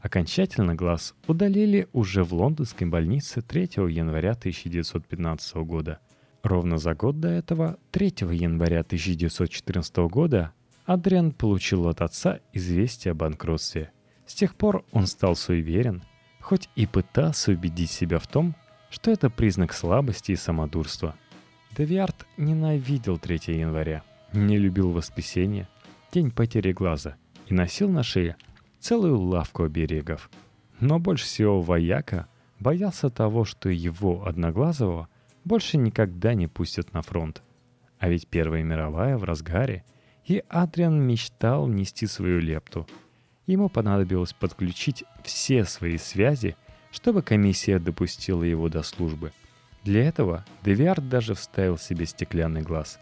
Окончательно 0.00 0.74
глаз 0.74 1.14
удалили 1.26 1.88
уже 1.92 2.24
в 2.24 2.32
лондонской 2.32 2.86
больнице 2.86 3.42
3 3.42 3.62
января 3.88 4.32
1915 4.32 5.56
года– 5.56 5.98
Ровно 6.42 6.78
за 6.78 6.94
год 6.94 7.20
до 7.20 7.28
этого, 7.28 7.78
3 7.90 8.14
января 8.32 8.80
1914 8.80 9.96
года, 10.08 10.52
Адриан 10.86 11.32
получил 11.32 11.86
от 11.86 12.00
отца 12.00 12.40
известие 12.52 13.12
о 13.12 13.14
банкротстве. 13.14 13.92
С 14.26 14.34
тех 14.34 14.54
пор 14.54 14.84
он 14.92 15.06
стал 15.06 15.36
суеверен, 15.36 16.02
хоть 16.40 16.70
и 16.76 16.86
пытался 16.86 17.52
убедить 17.52 17.90
себя 17.90 18.18
в 18.18 18.26
том, 18.26 18.54
что 18.88 19.10
это 19.10 19.28
признак 19.28 19.72
слабости 19.74 20.32
и 20.32 20.36
самодурства. 20.36 21.14
Девиард 21.76 22.26
ненавидел 22.36 23.18
3 23.18 23.40
января, 23.58 24.02
не 24.32 24.56
любил 24.56 24.90
воскресенье, 24.90 25.68
день 26.10 26.30
потери 26.30 26.72
глаза, 26.72 27.16
и 27.46 27.54
носил 27.54 27.90
на 27.90 28.02
шее 28.02 28.36
целую 28.80 29.20
лавку 29.20 29.64
оберегов. 29.64 30.30
Но 30.80 30.98
больше 30.98 31.24
всего 31.24 31.60
вояка 31.60 32.26
боялся 32.58 33.10
того, 33.10 33.44
что 33.44 33.68
его 33.68 34.26
одноглазого– 34.26 35.08
больше 35.44 35.78
никогда 35.78 36.34
не 36.34 36.46
пустят 36.46 36.92
на 36.92 37.02
фронт. 37.02 37.42
А 37.98 38.08
ведь 38.08 38.26
Первая 38.26 38.62
мировая 38.62 39.16
в 39.16 39.24
разгаре, 39.24 39.84
и 40.24 40.42
Адриан 40.48 41.02
мечтал 41.02 41.66
нести 41.66 42.06
свою 42.06 42.40
лепту. 42.40 42.86
Ему 43.46 43.68
понадобилось 43.68 44.32
подключить 44.32 45.04
все 45.24 45.64
свои 45.64 45.98
связи, 45.98 46.56
чтобы 46.92 47.22
комиссия 47.22 47.78
допустила 47.78 48.42
его 48.42 48.68
до 48.68 48.82
службы. 48.82 49.32
Для 49.82 50.04
этого 50.04 50.44
Девиард 50.62 51.08
даже 51.08 51.34
вставил 51.34 51.78
себе 51.78 52.06
стеклянный 52.06 52.62
глаз. 52.62 53.00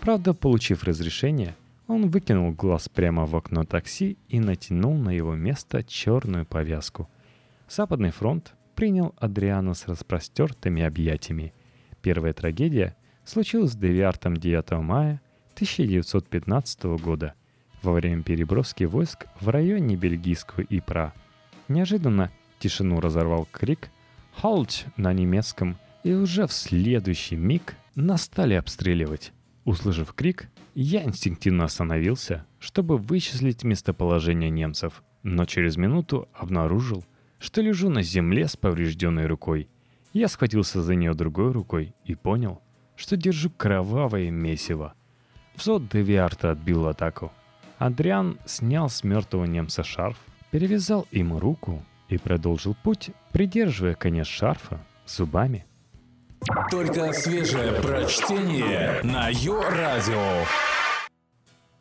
Правда, 0.00 0.34
получив 0.34 0.84
разрешение, 0.84 1.56
он 1.88 2.08
выкинул 2.08 2.52
глаз 2.52 2.88
прямо 2.88 3.26
в 3.26 3.34
окно 3.34 3.64
такси 3.64 4.16
и 4.28 4.38
натянул 4.38 4.96
на 4.96 5.10
его 5.10 5.34
место 5.34 5.82
черную 5.82 6.46
повязку. 6.46 7.10
Западный 7.68 8.10
фронт 8.10 8.54
принял 8.76 9.14
Адриана 9.18 9.74
с 9.74 9.88
распростертыми 9.88 10.82
объятиями– 10.82 11.52
Первая 12.02 12.32
трагедия 12.32 12.96
случилась 13.24 13.72
с 13.72 13.76
Девиартом 13.76 14.36
9 14.36 14.70
мая 14.82 15.20
1915 15.54 16.84
года 17.02 17.34
во 17.82 17.92
время 17.92 18.22
переброски 18.22 18.84
войск 18.84 19.26
в 19.40 19.48
районе 19.48 19.96
бельгийского 19.96 20.64
Ипра. 20.70 21.12
Неожиданно 21.66 22.30
тишину 22.60 23.00
разорвал 23.00 23.46
крик 23.50 23.90
«Halt!» 24.40 24.86
на 24.96 25.12
немецком, 25.12 25.76
и 26.04 26.12
уже 26.12 26.46
в 26.46 26.52
следующий 26.52 27.36
миг 27.36 27.74
нас 27.94 28.22
стали 28.22 28.54
обстреливать. 28.54 29.32
Услышав 29.64 30.14
крик, 30.14 30.48
я 30.82 31.04
инстинктивно 31.04 31.64
остановился, 31.64 32.46
чтобы 32.58 32.98
вычислить 32.98 33.64
местоположение 33.64 34.50
немцев, 34.50 35.02
но 35.22 35.44
через 35.44 35.76
минуту 35.76 36.28
обнаружил, 36.32 37.04
что 37.38 37.60
лежу 37.60 37.88
на 37.88 38.02
земле 38.02 38.48
с 38.48 38.56
поврежденной 38.56 39.26
рукой– 39.26 39.68
я 40.12 40.28
схватился 40.28 40.82
за 40.82 40.94
нее 40.94 41.14
другой 41.14 41.52
рукой 41.52 41.94
и 42.04 42.14
понял, 42.14 42.60
что 42.96 43.16
держу 43.16 43.50
кровавое 43.50 44.30
месиво. 44.30 44.94
Взот 45.54 45.88
Девиарта 45.88 46.50
отбил 46.50 46.88
атаку. 46.88 47.30
Адриан 47.78 48.38
снял 48.46 48.88
с 48.88 49.04
мертвого 49.04 49.44
немца 49.44 49.84
шарф, 49.84 50.18
перевязал 50.50 51.06
им 51.10 51.36
руку 51.36 51.84
и 52.08 52.18
продолжил 52.18 52.74
путь, 52.82 53.10
придерживая 53.32 53.94
конец 53.94 54.26
шарфа 54.26 54.84
зубами. 55.06 55.66
Только 56.70 57.12
свежее 57.12 57.80
прочтение 57.82 59.00
на 59.02 59.28
Йо-Радио. 59.28 60.44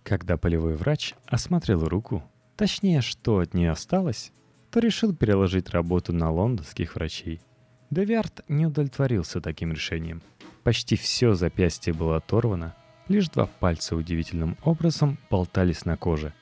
Когда 0.03 0.37
полевой 0.37 0.75
врач 0.75 1.13
осмотрел 1.25 1.87
руку, 1.87 2.23
точнее, 2.55 3.01
что 3.01 3.39
от 3.39 3.53
нее 3.53 3.71
осталось, 3.71 4.31
то 4.71 4.79
решил 4.79 5.15
переложить 5.15 5.69
работу 5.69 6.13
на 6.13 6.31
лондонских 6.31 6.95
врачей. 6.95 7.41
Девиард 7.89 8.43
не 8.47 8.65
удовлетворился 8.65 9.41
таким 9.41 9.71
решением. 9.71 10.21
Почти 10.63 10.95
все 10.95 11.33
запястье 11.33 11.93
было 11.93 12.17
оторвано, 12.17 12.75
лишь 13.07 13.29
два 13.29 13.45
пальца 13.45 13.95
удивительным 13.95 14.57
образом 14.63 15.17
болтались 15.29 15.85
на 15.85 15.95
коже. 15.97 16.33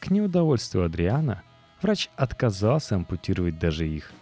К 0.00 0.10
неудовольствию 0.10 0.84
Адриана 0.84 1.42
Врач 1.80 2.10
отказался 2.16 2.96
ампутировать 2.96 3.58
даже 3.58 3.86
их. 3.86 4.12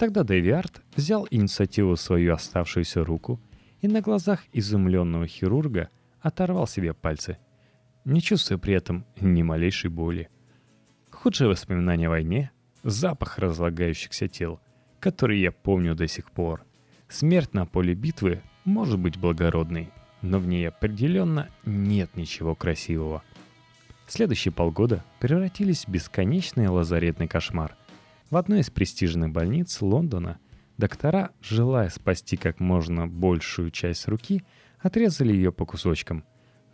Тогда 0.00 0.24
Девиард 0.24 0.80
взял 0.96 1.28
инициативу 1.30 1.94
в 1.94 2.00
свою 2.00 2.32
оставшуюся 2.32 3.04
руку 3.04 3.38
и 3.82 3.86
на 3.86 4.00
глазах 4.00 4.40
изумленного 4.50 5.26
хирурга 5.26 5.90
оторвал 6.22 6.66
себе 6.66 6.94
пальцы, 6.94 7.36
не 8.06 8.22
чувствуя 8.22 8.56
при 8.56 8.72
этом 8.72 9.04
ни 9.20 9.42
малейшей 9.42 9.90
боли. 9.90 10.30
Худшее 11.10 11.48
воспоминание 11.48 12.06
о 12.06 12.12
войне— 12.12 12.50
запах 12.82 13.38
разлагающихся 13.38 14.26
тел, 14.26 14.58
который 15.00 15.38
я 15.38 15.52
помню 15.52 15.94
до 15.94 16.08
сих 16.08 16.30
пор. 16.30 16.64
Смерть 17.10 17.52
на 17.52 17.66
поле 17.66 17.92
битвы 17.92 18.40
может 18.64 18.98
быть 18.98 19.18
благородной, 19.18 19.90
но 20.22 20.38
в 20.38 20.46
ней 20.46 20.66
определенно 20.66 21.50
нет 21.66 22.16
ничего 22.16 22.54
красивого. 22.54 23.22
Следующие 24.06 24.50
полгода 24.50 25.04
превратились 25.18 25.84
в 25.84 25.90
бесконечный 25.90 26.68
лазаретный 26.68 27.28
кошмар. 27.28 27.76
В 28.30 28.36
одной 28.36 28.60
из 28.60 28.70
престижных 28.70 29.30
больниц 29.30 29.82
Лондона 29.82 30.38
доктора, 30.78 31.30
желая 31.42 31.88
спасти 31.88 32.36
как 32.36 32.60
можно 32.60 33.08
большую 33.08 33.70
часть 33.72 34.06
руки, 34.06 34.44
отрезали 34.78 35.32
ее 35.32 35.50
по 35.50 35.66
кусочкам. 35.66 36.24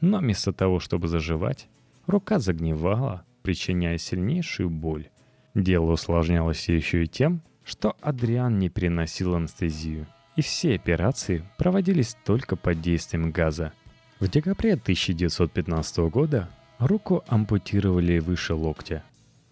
Но 0.02 0.18
вместо 0.18 0.52
того, 0.52 0.80
чтобы 0.80 1.08
заживать, 1.08 1.68
рука 2.06 2.40
загнивала, 2.40 3.25
причиняя 3.42 3.96
сильнейшую 3.96 4.68
боль. 4.68 5.08
Дело 5.54 5.92
усложнялось 5.92 6.68
еще 6.68 7.04
и 7.04 7.08
тем, 7.08 7.40
что 7.64 7.96
Адриан 8.02 8.58
не 8.58 8.68
переносил 8.68 9.34
анестезию, 9.34 10.06
и 10.36 10.42
все 10.42 10.75
операции 10.75 11.42
проводились 11.56 12.18
только 12.26 12.56
под 12.56 12.82
действием 12.82 13.32
газа. 13.32 13.72
В 14.20 14.28
декабре 14.28 14.75
1915 14.75 15.98
года 16.10 16.50
руку 16.78 17.25
ампутировали 17.28 18.18
выше 18.18 18.52
локтя. 18.52 19.02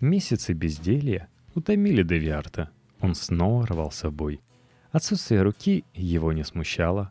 Месяцы 0.00 0.52
безделья 0.52 1.28
утомили 1.54 2.02
Девиарта. 2.02 2.70
Он 3.00 3.14
снова 3.14 3.66
рвался 3.66 4.10
в 4.10 4.12
бой. 4.12 4.40
Отсутствие 4.92 5.42
руки 5.42 5.84
его 5.94 6.32
не 6.32 6.44
смущало. 6.44 7.10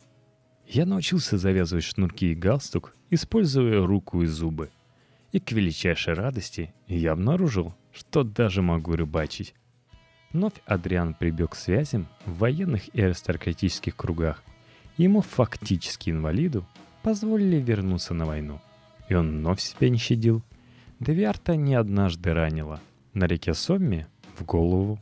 Я 0.68 0.86
научился 0.86 1.38
завязывать 1.38 1.84
шнурки 1.84 2.32
и 2.32 2.36
галстук, 2.36 2.96
используя 3.10 3.86
руку 3.86 4.22
и 4.22 4.26
зубы. 4.26 4.70
И 5.32 5.40
к 5.40 5.52
величайшей 5.52 6.14
радости 6.14 6.74
я 6.88 7.12
обнаружил, 7.12 7.74
что 7.92 8.24
даже 8.24 8.62
могу 8.62 8.96
рыбачить. 8.96 9.54
Вновь 10.32 10.54
Адриан 10.66 11.14
прибег 11.14 11.52
к 11.52 11.56
связям 11.56 12.08
в 12.26 12.38
военных 12.38 12.88
и 12.96 13.02
аристократических 13.02 13.96
кругах. 13.96 14.44
Ему, 14.98 15.22
фактически 15.22 16.10
инвалиду, 16.10 16.66
позволили 17.02 17.58
вернуться 17.58 18.14
на 18.14 18.26
войну. 18.26 18.62
И 19.10 19.16
он 19.16 19.30
вновь 19.30 19.60
себя 19.60 19.90
не 19.90 19.98
щадил. 19.98 20.42
Девиарта 21.00 21.56
не 21.56 21.76
однажды 21.76 22.34
ранила. 22.34 22.80
На 23.14 23.26
реке 23.26 23.54
Сомме— 23.54 24.08
в 24.36 24.46
голову. 24.46 25.00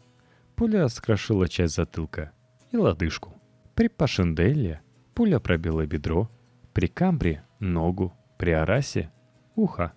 Пуля 0.56 0.88
скрошила 0.88 1.48
часть 1.48 1.76
затылка 1.76 2.32
и 2.72 2.78
лодыжку. 2.78 3.34
При 3.76 3.88
Пашенделле 3.88 4.82
пуля 5.14 5.40
пробила 5.40 5.86
бедро. 5.86 6.30
При 6.74 6.88
Камбре— 6.88 7.44
ногу. 7.60 8.14
При 8.38 8.52
Арасе— 8.52 9.12
ухо. 9.56 9.94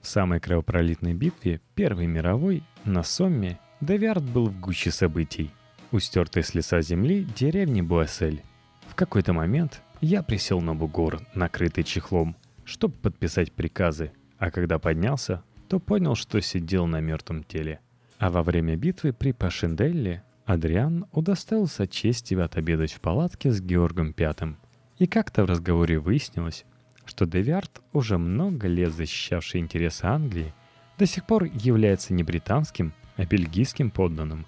В 0.00 0.06
самой 0.06 0.40
кровопролитной 0.40 1.14
битве 1.14 1.60
Первой 1.74 2.06
мировой 2.06 2.62
на 2.84 3.02
Сомме 3.02 3.58
Девиард 3.80 4.24
был 4.24 4.46
в 4.46 4.58
гуще 4.60 4.90
событий. 4.90 5.52
У 5.92 6.00
стертой 6.00 6.42
с 6.42 6.54
лица 6.54 6.80
земли 6.80 7.24
деревни 7.36 7.80
Буассель. 7.80 8.42
В 8.88 8.94
какой-то 8.94 9.32
момент 9.32 9.82
я 10.00 10.22
присел 10.22 10.60
на 10.60 10.74
бугор, 10.74 11.20
накрытый 11.34 11.84
чехлом, 11.84 12.36
чтобы 12.64 12.94
подписать 12.94 13.52
приказы, 13.52 14.12
а 14.38 14.50
когда 14.50 14.78
поднялся, 14.78 15.42
то 15.68 15.78
понял, 15.78 16.14
что 16.14 16.40
сидел 16.40 16.86
на 16.86 17.00
мертвом 17.00 17.44
теле. 17.44 17.80
А 18.18 18.30
во 18.30 18.42
время 18.42 18.76
битвы 18.76 19.12
при 19.12 19.32
Пашенделле 19.32 20.22
Адриан 20.44 21.06
удостоился 21.12 21.86
чести 21.86 22.34
отобедать 22.34 22.92
в 22.92 23.00
палатке 23.00 23.50
с 23.50 23.60
Георгом 23.60 24.12
Пятым. 24.12 24.56
И 24.98 25.06
как-то 25.06 25.44
в 25.44 25.46
разговоре 25.46 25.98
выяснилось, 25.98 26.64
что 27.04 27.26
Девиард, 27.26 27.80
уже 27.92 28.18
много 28.18 28.66
лет 28.66 28.92
защищавший 28.92 29.60
интересы 29.60 30.04
Англии, 30.04 30.52
до 30.98 31.06
сих 31.06 31.26
пор 31.26 31.44
является 31.44 32.12
не 32.12 32.24
британским, 32.24 32.92
а 33.16 33.24
бельгийским 33.24 33.90
подданным. 33.90 34.46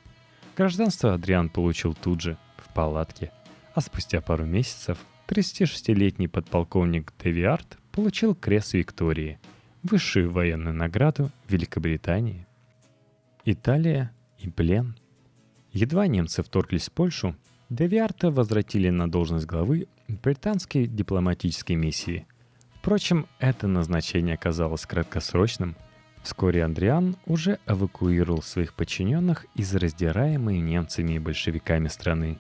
Гражданство 0.56 1.14
Адриан 1.14 1.48
получил 1.48 1.94
тут 1.94 2.20
же, 2.20 2.37
в 2.56 2.72
палатке, 2.74 3.30
а 3.74 3.80
спустя 3.80 4.20
пару 4.20 4.44
месяцев 4.44 4.98
36-летний 5.28 6.28
подполковник 6.28 7.12
Девиард 7.22 7.78
получил 7.92 8.35
крест 8.35 8.74
Виктории, 8.74 9.38
высшую 9.83 10.30
военную 10.30 10.74
награду 10.74 11.30
Великобритании. 11.48 12.46
Италия 13.44 14.12
и 14.38 14.48
плен. 14.48 14.96
Едва 15.72 16.07
немцы 16.07 16.42
вторглись 16.42 16.88
в 16.88 16.92
Польшу, 16.92 17.37
Девиарта 17.68 18.31
возвратили 18.31 18.90
на 18.90 19.09
должность 19.09 19.46
главы 19.46 19.87
британской 20.09 20.87
дипломатической 20.87 21.76
миссии. 21.76 22.26
Впрочем, 22.74 23.26
это 23.38 23.68
назначение 23.68 24.35
оказалось 24.35 24.87
краткосрочным– 24.87 25.76
Вскоре 26.22 26.64
Андриан 26.64 27.16
уже 27.26 27.59
эвакуировал 27.66 28.42
своих 28.42 28.74
подчиненных 28.74 29.46
из 29.55 29.74
раздираемой 29.74 30.61
немцами 30.61 31.14
и 31.14 31.18
большевиками 31.18 31.88
страны. 31.88 32.38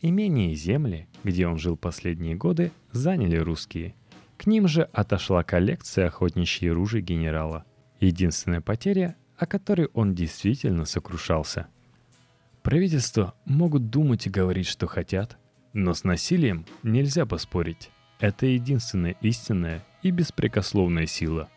Имения 0.00 0.52
и 0.52 0.54
земли, 0.54 1.08
где 1.24 1.46
он 1.46 1.58
жил 1.58 1.76
последние 1.76 2.36
годы, 2.36 2.70
заняли 2.92 3.36
русские. 3.36 3.94
К 4.36 4.46
ним 4.46 4.68
же 4.68 4.82
отошла 4.92 5.42
коллекция 5.42 6.06
охотничьей 6.06 6.70
ружей 6.70 7.00
генерала. 7.00 7.64
Единственная 7.98 8.60
потеря, 8.60 9.16
о 9.38 9.46
которой 9.46 9.88
он 9.94 10.14
действительно 10.14 10.84
сокрушался. 10.84 11.66
Правительства 12.62 13.34
могут 13.44 13.90
думать 13.90 14.26
и 14.26 14.30
говорить, 14.30 14.66
что 14.66 14.86
хотят, 14.86 15.38
но 15.72 15.94
с 15.94 16.04
насилием 16.04 16.66
нельзя 16.82 17.26
поспорить. 17.26 17.90
Это 18.18 18.46
единственная 18.46 19.16
истинная 19.20 19.84
и 20.02 20.10
беспрекословная 20.10 21.06
сила– 21.06 21.48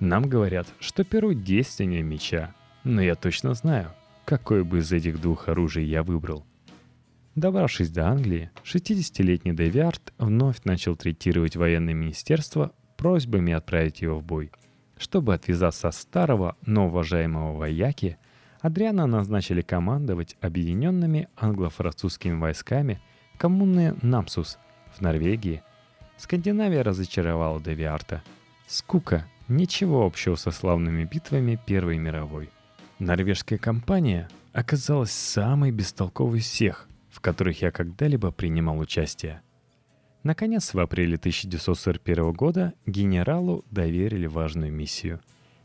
нам 0.00 0.28
говорят, 0.28 0.68
что 0.78 1.02
перо 1.02 1.32
действеннее 1.32 2.02
меча, 2.02 2.54
но 2.84 3.02
я 3.02 3.16
точно 3.16 3.54
знаю, 3.54 3.92
какое 4.24 4.62
бы 4.62 4.78
из 4.78 4.92
этих 4.92 5.20
двух 5.20 5.48
оружий 5.48 5.84
я 5.84 6.04
выбрал. 6.04 6.46
Добравшись 7.34 7.90
до 7.90 8.06
Англии, 8.08 8.50
60-летний 8.64 9.54
Девиард 9.54 10.12
вновь 10.18 10.62
начал 10.64 10.94
третировать 10.94 11.56
военное 11.56 11.94
министерство 11.94 12.72
просьбами 12.96 13.52
отправить 13.52 14.00
его 14.00 14.20
в 14.20 14.24
бой. 14.24 14.52
Чтобы 14.98 15.34
отвязаться 15.34 15.88
от 15.88 15.94
старого, 15.94 16.56
но 16.66 16.86
уважаемого 16.88 17.56
вояки, 17.56 18.18
Адриана 18.60 19.06
назначили 19.06 19.62
командовать 19.62 20.36
объединенными 20.40 21.28
англо-французскими 21.36 22.38
войсками 22.38 23.00
коммуны 23.38 23.94
Намсус 24.02 24.58
в 24.92 25.00
Норвегии. 25.00 25.62
Скандинавия 26.16 26.82
разочаровала 26.82 27.60
Девиарта. 27.60 28.22
Скука 28.66 29.24
Ничего 29.48 30.04
общего 30.04 30.34
со 30.34 30.50
славными 30.50 31.04
битвами 31.04 31.58
Первой 31.64 31.96
мировой. 31.96 32.50
Норвежская 32.98 33.58
компания 33.58 34.28
оказалась 34.52 35.10
самой 35.10 35.70
бестолковой 35.70 36.40
всех, 36.40 36.86
в 37.08 37.20
которых 37.20 37.62
я 37.62 37.70
когда-либо 37.70 38.30
принимал 38.30 38.78
участие. 38.78 39.40
Наконец, 40.22 40.74
в 40.74 40.78
апреле 40.80 41.16
1941 41.16 42.32
года 42.32 42.74
генералу 42.86 43.64
доверили 43.70 44.26
важную 44.26 44.72
миссию. 44.72 45.20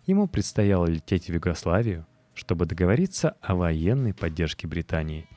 Ему 0.06 0.28
предстояло 0.28 0.86
лететь 0.86 1.28
в 1.28 1.34
Югославию, 1.34 2.06
чтобы 2.34 2.66
договориться 2.66 3.36
о 3.42 3.56
военной 3.56 4.14
поддержке 4.14 4.68
Британии. 4.68 5.28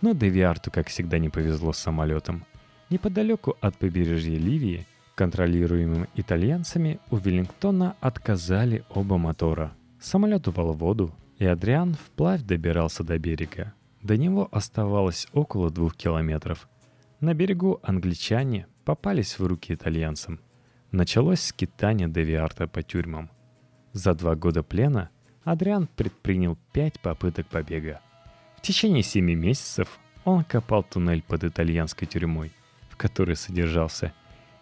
Но 0.00 0.12
Девиарту, 0.12 0.70
как 0.70 0.88
всегда, 0.88 1.18
не 1.18 1.28
повезло 1.28 1.72
с 1.72 1.78
самолетом. 1.78 2.44
Неподалеку 2.90 3.56
от 3.60 3.76
побережья 3.76 4.36
Ливии 4.36 4.86
контролируемым 5.14 6.08
итальянцами, 6.14 6.98
у 7.10 7.16
Веллингтона 7.16 7.94
отказали 8.00 8.84
оба 8.90 9.18
мотора. 9.18 9.72
Самолет 10.00 10.48
упал 10.48 10.72
в 10.72 10.78
воду, 10.78 11.12
и 11.38 11.46
Адриан 11.46 11.94
вплавь 11.94 12.42
добирался 12.42 13.04
до 13.04 13.18
берега. 13.18 13.72
До 14.02 14.16
него 14.16 14.48
оставалось 14.50 15.28
около 15.32 15.70
двух 15.70 15.94
километров. 15.94 16.68
На 17.22 17.34
берегу 17.34 17.78
англичане 17.84 18.66
попались 18.84 19.38
в 19.38 19.46
руки 19.46 19.72
итальянцам. 19.72 20.40
Началось 20.90 21.40
скитание 21.40 22.08
Девиарта 22.08 22.66
по 22.66 22.82
тюрьмам. 22.82 23.30
За 23.92 24.12
два 24.14 24.34
года 24.34 24.64
плена 24.64 25.08
Адриан 25.44 25.86
предпринял 25.86 26.58
пять 26.72 26.98
попыток 26.98 27.46
побега. 27.46 28.00
В 28.56 28.62
течение 28.62 29.04
семи 29.04 29.36
месяцев 29.36 30.00
он 30.24 30.42
копал 30.42 30.82
туннель 30.82 31.22
под 31.22 31.44
итальянской 31.44 32.08
тюрьмой, 32.08 32.50
в 32.90 32.96
которой 32.96 33.36
содержался 33.36 34.12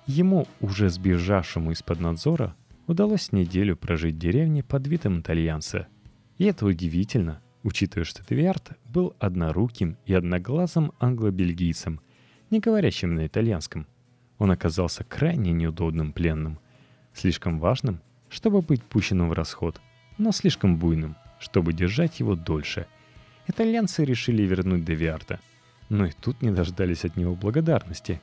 Ему, 0.04 0.46
уже 0.60 0.90
сбежавшему 0.90 1.70
из-под 1.70 2.00
надзора, 2.00 2.54
удалось 2.86 3.32
неделю 3.32 3.74
прожить 3.74 4.16
в 4.16 4.18
деревне 4.18 4.62
под 4.62 4.86
видом 4.86 5.20
итальянца. 5.20 5.88
И 6.36 6.44
это 6.44 6.66
удивительно, 6.66 7.40
учитывая, 7.62 8.04
что 8.04 8.22
Твиарт 8.22 8.72
был 8.84 9.16
одноруким 9.18 9.96
и 10.04 10.12
одноглазым 10.12 10.92
англо-бельгийцем, 11.00 12.02
не 12.50 12.60
говорящим 12.60 13.14
на 13.14 13.26
итальянском. 13.26 13.86
Он 14.38 14.50
оказался 14.50 15.04
крайне 15.04 15.52
неудобным 15.52 16.12
пленным, 16.12 16.58
слишком 17.14 17.58
важным, 17.58 18.00
чтобы 18.28 18.62
быть 18.62 18.82
пущенным 18.82 19.28
в 19.28 19.32
расход, 19.32 19.80
но 20.18 20.32
слишком 20.32 20.76
буйным, 20.76 21.16
чтобы 21.38 21.72
держать 21.72 22.20
его 22.20 22.34
дольше. 22.34 22.86
Итальянцы 23.46 24.04
решили 24.04 24.42
вернуть 24.42 24.84
Девиарта. 24.84 25.40
Но 25.88 26.06
и 26.06 26.12
тут 26.12 26.40
не 26.40 26.52
дождались 26.52 27.04
от 27.04 27.16
него 27.16 27.34
благодарности. 27.34 28.20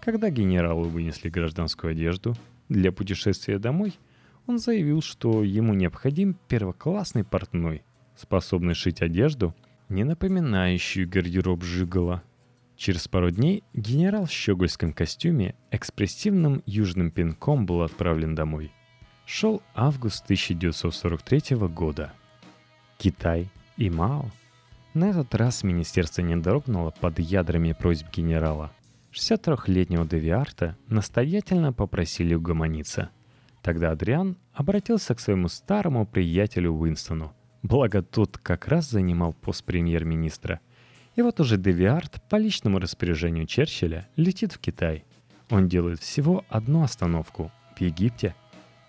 Когда 0.00 0.30
генералу 0.30 0.84
вынесли 0.84 1.28
гражданскую 1.28 1.90
одежду 1.90 2.36
для 2.68 2.92
путешествия 2.92 3.58
домой, 3.58 3.94
он 4.46 4.58
заявил, 4.58 5.02
что 5.02 5.42
ему 5.42 5.74
необходим 5.74 6.36
первоклассный 6.46 7.24
портной, 7.24 7.82
способный 8.16 8.74
шить 8.74 9.02
одежду, 9.02 9.54
не 9.88 10.04
напоминающую 10.04 11.08
гардероб 11.08 11.64
Жигала. 11.64 12.22
Через 12.78 13.08
пару 13.08 13.32
дней 13.32 13.64
генерал 13.74 14.26
в 14.26 14.30
щегольском 14.30 14.92
костюме 14.92 15.56
экспрессивным 15.72 16.62
южным 16.64 17.10
пинком 17.10 17.66
был 17.66 17.82
отправлен 17.82 18.36
домой. 18.36 18.70
Шел 19.26 19.62
август 19.74 20.22
1943 20.22 21.56
года. 21.56 22.12
Китай 22.96 23.48
и 23.76 23.90
Мао. 23.90 24.26
На 24.94 25.10
этот 25.10 25.34
раз 25.34 25.64
министерство 25.64 26.22
не 26.22 26.36
дрогнуло 26.36 26.94
под 27.00 27.18
ядрами 27.18 27.72
просьб 27.72 28.06
генерала. 28.12 28.70
63-летнего 29.12 30.06
Девиарта 30.06 30.76
настоятельно 30.86 31.72
попросили 31.72 32.34
угомониться. 32.34 33.10
Тогда 33.60 33.90
Адриан 33.90 34.36
обратился 34.52 35.16
к 35.16 35.20
своему 35.20 35.48
старому 35.48 36.06
приятелю 36.06 36.74
Уинстону. 36.74 37.32
Благо 37.64 38.02
тот 38.02 38.38
как 38.38 38.68
раз 38.68 38.88
занимал 38.88 39.32
пост 39.32 39.64
премьер-министра– 39.64 40.60
и 41.18 41.22
вот 41.22 41.40
уже 41.40 41.56
Девиард 41.56 42.22
по 42.28 42.36
личному 42.36 42.78
распоряжению 42.78 43.44
Черчилля 43.44 44.08
летит 44.14 44.52
в 44.52 44.60
Китай. 44.60 45.04
Он 45.50 45.68
делает 45.68 45.98
всего 45.98 46.44
одну 46.48 46.84
остановку 46.84 47.50
в 47.74 47.80
Египте. 47.80 48.36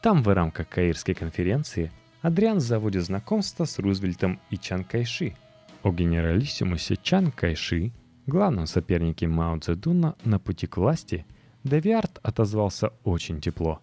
Там 0.04 0.22
в 0.22 0.32
рамках 0.32 0.70
Каирской 0.70 1.16
конференции 1.16 1.92
Адриан 2.22 2.60
заводит 2.60 3.04
знакомство 3.04 3.66
с 3.66 3.80
Рузвельтом 3.80 4.40
и 4.52 4.60
Чан 4.60 4.84
Кайши. 4.84 5.34
О 5.82 5.92
генералиссимусе 5.92 6.98
Чан 7.02 7.32
Кайши, 7.32 7.94
главном 8.28 8.68
сопернике 8.68 9.28
Мао 9.28 9.58
Цзэдуна 9.58 10.16
на 10.24 10.38
пути 10.38 10.68
к 10.68 10.78
власти, 10.78 11.26
Девиард 11.64 12.20
отозвался 12.22 12.90
очень 13.04 13.42
тепло. 13.42 13.82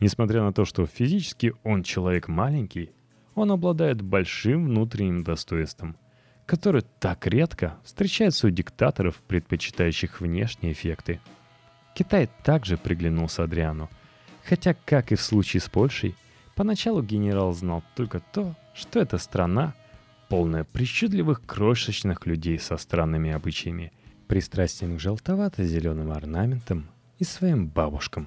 Несмотря 0.00 0.42
на 0.42 0.52
то, 0.52 0.66
что 0.66 0.84
физически 0.84 1.54
он 1.64 1.82
человек 1.82 2.28
маленький, 2.28 2.90
он 3.34 3.50
обладает 3.50 4.02
большим 4.02 4.66
внутренним 4.66 5.24
достоинством– 5.24 5.96
который 6.50 6.82
так 6.98 7.28
редко 7.28 7.78
встречается 7.84 8.48
у 8.48 8.50
диктаторов, 8.50 9.22
предпочитающих 9.28 10.20
внешние 10.20 10.72
эффекты. 10.72 11.20
Китай 11.94 12.28
также 12.42 12.76
приглянулся 12.76 13.44
Адриану, 13.44 13.88
хотя, 14.42 14.74
как 14.74 15.12
и 15.12 15.14
в 15.14 15.22
случае 15.22 15.60
с 15.60 15.68
Польшей, 15.68 16.16
поначалу 16.56 17.04
генерал 17.04 17.52
знал 17.52 17.84
только 17.94 18.18
то, 18.18 18.56
что 18.74 18.98
эта 18.98 19.18
страна 19.18 19.74
полная 20.28 20.64
причудливых 20.64 21.46
крошечных 21.46 22.26
людей 22.26 22.58
со 22.58 22.76
странными 22.78 23.30
обычаями, 23.30 23.92
пристрастием 24.26 24.96
к 24.96 25.00
желтовато-зеленым 25.00 26.10
орнаментам 26.10 26.90
и 27.20 27.22
своим 27.22 27.68
бабушкам. 27.68 28.26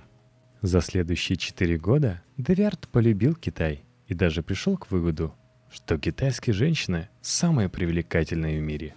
За 0.61 0.79
следующие 0.79 1.35
четыре 1.35 1.77
года 1.77 2.21
Девиард 2.37 2.87
полюбил 2.87 3.35
Китай 3.35 3.83
и 4.07 4.13
даже 4.13 4.43
пришел 4.43 4.77
к 4.77 4.91
выводу, 4.91 5.35
что 5.73 5.97
китайские 5.97 6.53
женщины 6.53 7.09
самые 7.21 7.67
привлекательные 7.67 8.59
в 8.59 8.61
мире. 8.61 8.93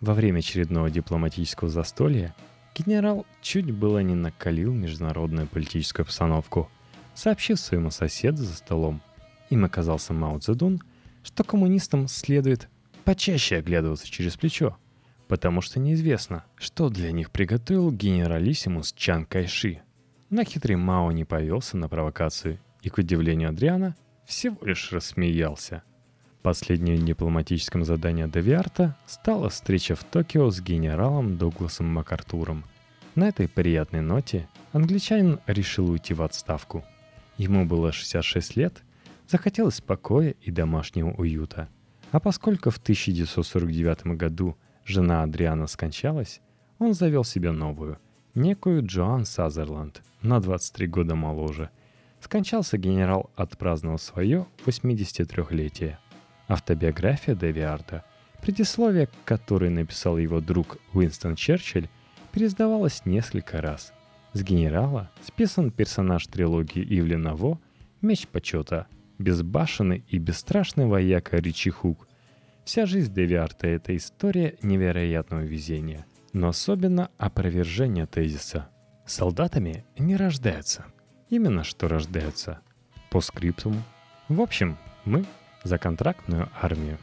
Во 0.00 0.14
время 0.14 0.38
очередного 0.38 0.90
дипломатического 0.90 1.68
застолья 1.68 2.34
генерал 2.74 3.26
чуть 3.42 3.70
было 3.70 3.98
не 3.98 4.14
накалил 4.14 4.72
международную 4.72 5.46
политическую 5.46 6.04
обстановку, 6.04 6.70
сообщив 7.14 7.60
своему 7.60 7.90
соседу 7.90 8.38
за 8.38 8.54
столом, 8.54 9.02
им 9.50 9.66
оказался 9.66 10.14
Мао 10.14 10.38
Цзэдун, 10.38 10.80
что 11.22 11.44
коммунистам 11.44 12.08
следует 12.08 12.70
почаще 13.04 13.56
оглядываться 13.56 14.08
через 14.08 14.38
плечо, 14.38 14.78
потому 15.28 15.60
что 15.60 15.80
неизвестно, 15.80 16.46
что 16.56 16.88
для 16.88 17.12
них 17.12 17.30
приготовил 17.30 17.92
генералиссимус 17.92 18.94
Чан 18.94 19.26
Кайши. 19.26 19.82
Но 20.30 20.44
хитрый 20.44 20.76
Мао 20.76 21.12
не 21.12 21.26
повелся 21.26 21.76
на 21.76 21.90
провокацию 21.90 22.58
и, 22.80 22.88
к 22.88 22.96
удивлению 22.96 23.50
Адриана, 23.50 23.96
всего 24.24 24.56
лишь 24.64 24.92
рассмеялся– 24.92 25.82
Последним 26.42 27.04
дипломатическим 27.04 27.84
заданием 27.84 28.30
Девиарта 28.30 28.96
стала 29.06 29.50
встреча 29.50 29.94
в 29.94 30.04
Токио 30.04 30.50
с 30.50 30.62
генералом 30.62 31.36
Дугласом 31.36 31.86
МакАртуром. 31.88 32.64
На 33.14 33.28
этой 33.28 33.46
приятной 33.46 34.00
ноте 34.00 34.48
англичанин 34.72 35.38
решил 35.46 35.90
уйти 35.90 36.14
в 36.14 36.22
отставку. 36.22 36.82
Ему 37.36 37.66
было 37.66 37.92
66 37.92 38.56
лет, 38.56 38.82
захотелось 39.28 39.82
покоя 39.82 40.34
и 40.40 40.50
домашнего 40.50 41.10
уюта. 41.10 41.68
А 42.10 42.20
поскольку 42.20 42.70
в 42.70 42.78
1949 42.78 44.16
году 44.16 44.56
жена 44.86 45.22
Адриана 45.22 45.66
скончалась, 45.66 46.40
он 46.78 46.94
завел 46.94 47.22
себе 47.22 47.50
новую, 47.50 47.98
некую 48.34 48.86
Джоан 48.86 49.26
Сазерланд, 49.26 50.02
на 50.22 50.40
23 50.40 50.86
года 50.86 51.14
моложе. 51.14 51.68
Скончался 52.22 52.78
генерал, 52.78 53.28
отпраздновав 53.36 54.00
свое 54.00 54.46
83-летие– 54.64 55.98
Автобиография 56.50 57.36
Девиарда, 57.36 58.04
предисловие 58.42 59.06
к 59.06 59.10
которой 59.24 59.70
написал 59.70 60.18
его 60.18 60.40
друг 60.40 60.78
Уинстон 60.92 61.36
Черчилль, 61.36 61.88
переиздавалась 62.32 63.06
несколько 63.06 63.60
раз. 63.60 63.92
С 64.32 64.42
генерала 64.42 65.12
списан 65.22 65.70
персонаж 65.70 66.26
трилогии 66.26 66.82
Ивлена 66.82 67.36
Во 67.36 67.60
«Меч 68.00 68.26
почета», 68.26 68.88
безбашенный 69.18 70.04
и 70.08 70.18
бесстрашный 70.18 70.86
вояка 70.86 71.36
Ричи 71.36 71.70
Хук. 71.70 72.08
Вся 72.64 72.84
жизнь 72.84 73.14
Девиарта— 73.14 73.66
это 73.68 73.96
история 73.96 74.56
невероятного 74.60 75.42
везения, 75.42 76.04
но 76.32 76.48
особенно 76.48 77.10
опровержение 77.16 78.06
тезиса. 78.06 78.68
Солдатами 79.06 79.84
не 79.98 80.16
рождаются. 80.16 80.86
Именно 81.28 81.62
что 81.62 81.86
рождаются. 81.86 82.58
По 83.08 83.20
скриптуму. 83.20 83.80
В 84.28 84.40
общем, 84.40 84.78
мы 85.04 85.24
за 85.62 85.78
контрактную 85.78 86.48
армию. 86.60 86.98